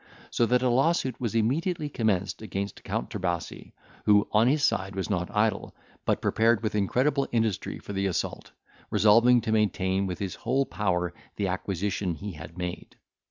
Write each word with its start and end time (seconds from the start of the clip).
So 0.31 0.47
that 0.47 0.63
a 0.63 0.67
lawsuit 0.69 1.21
was 1.21 1.35
immediately 1.35 1.87
commenced 1.87 2.41
against 2.41 2.83
Count 2.83 3.11
Trebasi, 3.11 3.73
who 4.05 4.27
on 4.31 4.47
his 4.47 4.63
side 4.63 4.95
was 4.95 5.11
not 5.11 5.29
idle, 5.29 5.75
but 6.05 6.23
prepared 6.23 6.63
with 6.63 6.73
incredible 6.73 7.27
industry 7.31 7.77
for 7.77 7.93
the 7.93 8.07
assault, 8.07 8.49
resolving 8.89 9.41
to 9.41 9.51
maintain 9.51 10.07
with 10.07 10.17
his 10.17 10.33
whole 10.33 10.65
power 10.65 11.13
the 11.35 11.47
acquisition 11.49 12.15
he 12.15 12.31
had 12.31 12.57
made. 12.57 12.95